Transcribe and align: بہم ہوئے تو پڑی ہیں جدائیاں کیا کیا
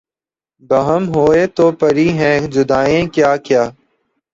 بہم 0.69 1.03
ہوئے 1.15 1.43
تو 1.55 1.65
پڑی 1.79 2.07
ہیں 2.19 2.37
جدائیاں 2.53 3.05
کیا 3.15 3.31
کیا 3.45 3.63